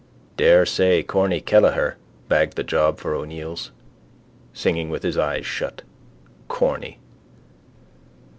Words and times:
Daresay 0.35 1.03
Corny 1.03 1.39
Kelleher 1.41 1.95
bagged 2.27 2.55
the 2.55 2.63
job 2.63 2.97
for 2.97 3.13
O'Neill's. 3.13 3.69
Singing 4.51 4.89
with 4.89 5.03
his 5.03 5.15
eyes 5.15 5.45
shut. 5.45 5.83
Corny. 6.47 6.97